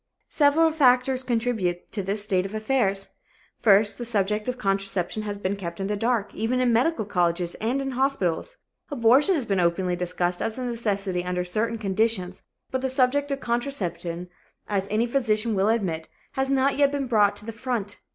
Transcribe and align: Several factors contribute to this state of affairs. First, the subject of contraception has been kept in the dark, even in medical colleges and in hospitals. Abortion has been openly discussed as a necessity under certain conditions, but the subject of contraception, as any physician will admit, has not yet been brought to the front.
Several 0.29 0.71
factors 0.71 1.21
contribute 1.21 1.91
to 1.91 2.01
this 2.01 2.23
state 2.23 2.43
of 2.43 2.55
affairs. 2.55 3.09
First, 3.59 3.99
the 3.99 4.03
subject 4.03 4.47
of 4.49 4.57
contraception 4.57 5.21
has 5.21 5.37
been 5.37 5.55
kept 5.55 5.79
in 5.79 5.85
the 5.85 5.95
dark, 5.95 6.33
even 6.33 6.59
in 6.59 6.73
medical 6.73 7.05
colleges 7.05 7.53
and 7.61 7.79
in 7.79 7.91
hospitals. 7.91 8.57
Abortion 8.89 9.35
has 9.35 9.45
been 9.45 9.59
openly 9.59 9.95
discussed 9.95 10.41
as 10.41 10.57
a 10.57 10.65
necessity 10.65 11.23
under 11.23 11.45
certain 11.45 11.77
conditions, 11.77 12.41
but 12.71 12.81
the 12.81 12.89
subject 12.89 13.29
of 13.29 13.41
contraception, 13.41 14.27
as 14.67 14.87
any 14.89 15.05
physician 15.05 15.53
will 15.53 15.69
admit, 15.69 16.07
has 16.31 16.49
not 16.49 16.77
yet 16.79 16.91
been 16.91 17.05
brought 17.05 17.35
to 17.35 17.45
the 17.45 17.51
front. 17.51 17.97